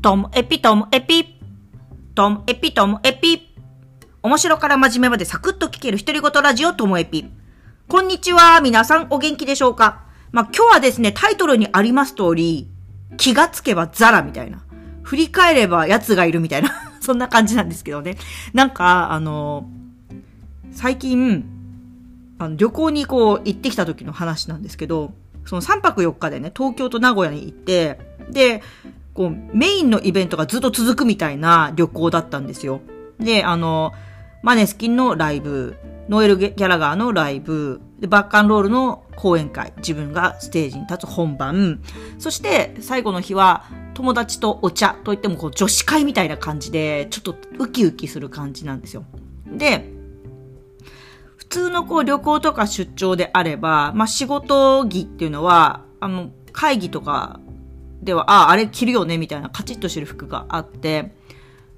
[0.00, 1.40] トムエピトムエピ。
[2.14, 3.48] トムエピトムエピ。
[4.22, 7.28] 面白から真面目までサクッと聞ける独り言ラジオトムエピ。
[7.88, 8.60] こんにちは。
[8.60, 10.04] 皆さんお元気でしょうか？
[10.30, 12.70] まあ、今日はですね、タイトルにあります通り、
[13.16, 14.62] 気がつけばザラみたいな。
[15.02, 16.70] 振り返れば奴がいるみたいな。
[17.02, 18.16] そんな感じなんですけどね。
[18.52, 19.68] なんか、あの、
[20.70, 21.44] 最近、
[22.38, 25.12] あの旅行にこう行ってきた時の話なんですけど、
[25.44, 27.98] その3泊4日でね、東京と名古屋に行って、
[28.30, 28.62] で、
[29.18, 32.80] こう、メインのイベントがずっと続くみたいな旅行だったんですよ。
[33.18, 33.92] で、あの、
[34.44, 35.76] マネスキンのライブ、
[36.08, 41.82] ノエル・ギャラガーのライブ、でバッカンロールの講演会、自分がステージに立つ本番、
[42.20, 49.04] そして最後の日は友達とお茶といってもこう女子会みたいな感じで、ちょっとウキウキする感じなんですよ。
[49.50, 49.90] で、
[51.36, 57.40] 普通のこう旅行とか出張であれば、まあ仕事着っていうのは、あの、会議とか
[58.02, 61.14] では、ああ、あれ着るよねみたいなカチッとしてる服があって、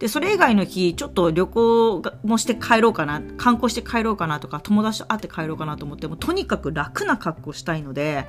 [0.00, 8.27] で、それ以外の日、ちょっと旅行もして帰ろうかな、観光して帰ろうかなとか、友達と会って帰ろうかなと思っても、とにかく楽な格好したいので、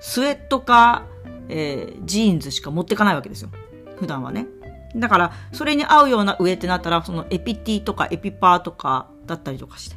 [0.00, 1.06] スウェットか、
[1.48, 3.48] えー、ジーンズしか持ってかないわけですよ。
[3.98, 4.46] 普段はね。
[4.96, 9.96] だから、それに合うような上ってなったら、そのエピティとかエピパーとかだったりとかして。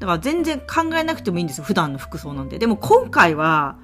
[0.00, 1.64] だから全然考えなくてもいいんですよ。
[1.64, 2.58] 普段の服装なんで。
[2.58, 3.76] でも今回は、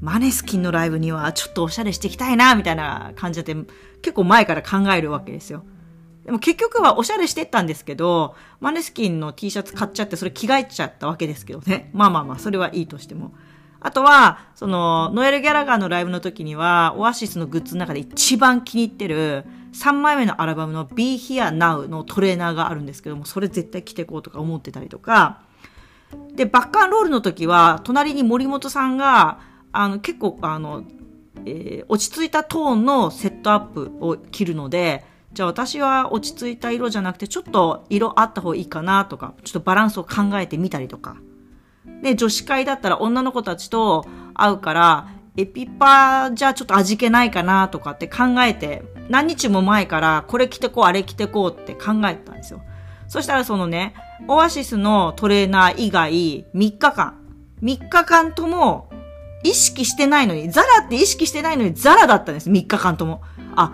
[0.00, 3.54] マネスキンのライブにはちょっとおしゃれしていきたいな、みたいな感じで、
[4.02, 5.64] 結構前から考えるわけですよ。
[6.24, 11.90] でも結局はおしゃれしてったんですけど、マネスキンの T シャツ買っちゃってそれ着替えちゃったわけですけどね。
[11.92, 13.32] まあまあまあ、それはいいとしても。
[13.82, 25.40] あとは、その、ノエル・ギャラガーのライブの時には、オアシスのグッズの中で一番気に入ってる、3枚目のアルバムの Be Here Now のトレーナーがあるんですけども、それ絶対着てこうとか思ってたりとか、
[26.34, 29.40] で、バッカンロールの時は、隣に森本さんが、
[29.72, 30.84] あの、結構、あの、
[31.46, 41.16] えー、落ち着いたトーンのセットアップを着るので、じゃあ私は落ち着いた色じゃなくてちょっと色あった方がいいかなとか、ちょっとバランスを考えてみたりとか。
[42.02, 52.60] で、女子会だったら女の子たちと会うから、エピパじゃちょっと味気ないかなとかって考えて、何日も前からこれ着てこう、あれ着てこうって考えてたんですよ。
[53.06, 53.94] そしたらそのね、
[54.26, 57.18] オアシスのトレーナー以外3日間、
[57.62, 58.89] 3日間とも
[59.42, 63.22] 意識してないのに、ザラって意識してないのにザラだったんです、3日間とも。
[63.56, 63.72] あ、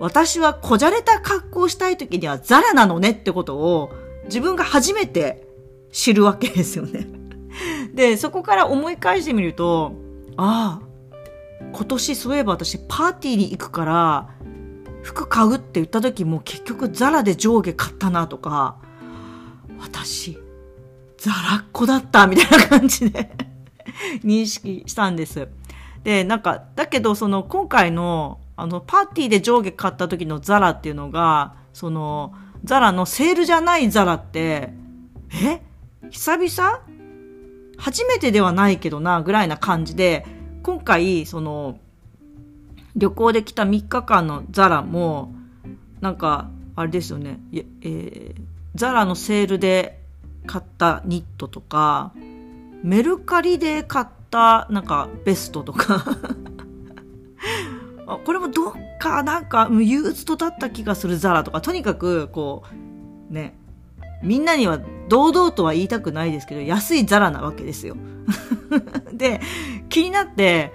[0.00, 3.92] 私はこじゃれた格好をしたい時にはザラなのねってことを
[4.24, 5.46] 自分が初めて
[5.92, 7.06] 知るわけですよね。
[7.94, 9.94] で、そこから思い返してみると、
[10.36, 10.86] ああ、
[11.72, 14.28] 今年そういえば私パーティーに行くから、
[15.02, 18.76] 服買うって言った時も結局ザラで上下買ったなとか、
[19.80, 20.38] 私、
[21.18, 23.30] ザラっ子だったみたいな感じで
[24.22, 25.48] 認識したんです。
[26.04, 34.72] で、なんか、だけどその今回のあの、パーティーで上下買った時のザラっていうのが、その、ザラのセールじゃないザラって、
[35.32, 35.60] え？
[36.10, 36.80] 久々？
[37.76, 40.24] 初めてではないけどな、ぐらいな感じで、
[40.62, 41.78] 今回、その、
[42.94, 45.34] 旅行で来た3日間のザラも、
[46.00, 48.40] なんか、あれですよね、えー、
[48.76, 50.00] ザラのセールで
[50.46, 52.12] 買ったニットとか、
[52.84, 56.04] メルカリで買った、なんか、ベストとか。
[58.24, 61.62] これもどっかなんか憂鬱とだった気がするザラとか。
[61.62, 62.64] とにかくこ
[63.30, 63.58] うね
[64.22, 64.78] みんなには
[65.08, 67.96] 堂々とは言いたくないですけど安いザラなわけですよ。
[69.12, 69.40] で
[69.88, 70.72] 気になって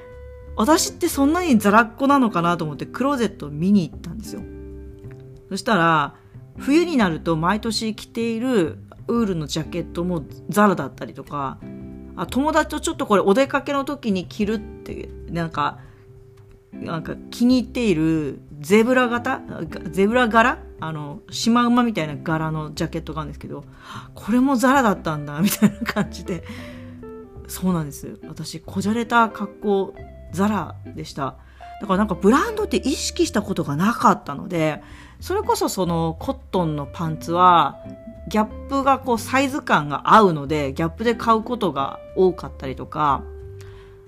[0.56, 4.42] 私ってそんなにザラっ子なのかなと思ってクローゼット見に行ったんですよ。
[5.50, 6.16] そしたら
[6.58, 11.60] 冬になると毎年着ているウールのジャケットもザラだったりとか
[12.22, 15.80] あ友達とちょっとこれお出かけの時に着るってなんか
[16.72, 19.42] なんか気に入っているゼブラ型
[19.92, 20.60] ゼブラ柄？
[20.82, 23.66] あの、シマウマみたいな柄のジャケットがあるんですけど、
[24.16, 26.46] これもザラだったんだ、みたいな感じで。
[27.48, 28.18] そうなんです。
[28.28, 29.96] 私、こじゃれた格好、
[30.32, 31.36] ザラでした。
[31.82, 34.82] だからなんかブランドって意識したことがなかったので、
[35.20, 37.78] それこそそのコットンのパンツは、
[38.30, 43.24] ギャップがこうサイズ感が合うので、ギャップで買うことが多かったりとか、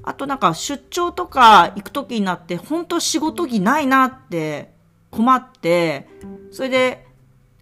[0.03, 4.71] あとなんか出張とか行く時になって、本当仕事着ないなって
[5.09, 6.07] 困って、
[6.51, 7.07] それで、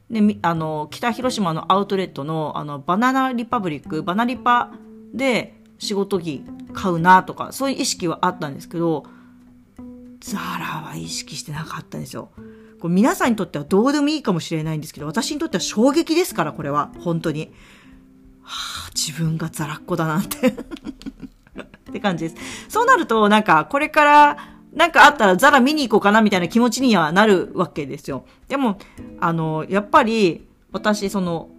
[0.09, 4.71] ね、あの、北広島のアウトレットの、あの、バナナリパブリック、バナリパ
[5.13, 9.05] で仕事着買うなとか、そういう意識はあったんですけど、
[10.21, 12.29] ザラは意識してなかったんですよ。
[12.79, 16.91] これ皆さんにとってはどうでもいいかもしれないんですけど、私にとっては衝撃ですから、これは。
[16.99, 17.51] 本当に。
[18.41, 20.53] はあ、自分がザラっ子だなんて っ
[21.91, 22.35] て感じです。
[22.69, 24.37] そうなると、なんか、これから、
[24.73, 28.25] なんかあったらザラ見に行こうかなみたいな気持ちにはなるわけですよ。
[28.47, 28.77] でも、
[29.19, 31.49] あの、やっぱり、私、その、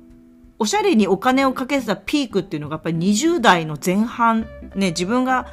[0.59, 5.47] おしゃれにお金をかけてたピークっていうのがやっぱり20代の前半、ね、自分が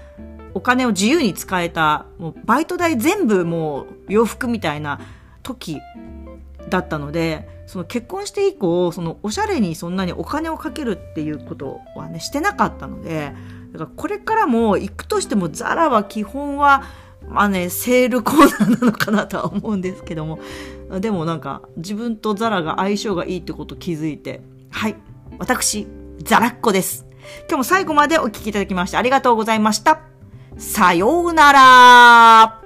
[0.53, 4.99] お金を自由に使えた、もうバイト代全部もう洋服みたいな
[5.47, 5.79] 時
[6.69, 13.33] だったので、その結婚して以降、そのおしゃれにそんなにお金をかけるっていうことはね、してなかったので、
[13.71, 16.83] だからこれからも行くとしてもザラは基本は、
[17.27, 20.39] まあね、セールコーナーなのかなとは思うんですけども、
[20.99, 24.41] でもなんか自分とザラが相性がいいってこと気づいて、
[24.71, 24.95] はい、
[25.39, 25.87] 私、
[26.23, 27.05] ザラッコです。
[27.49, 30.01] 今日も最後までお聴きいただきましてありがとうございました。
[30.57, 32.56] さようなら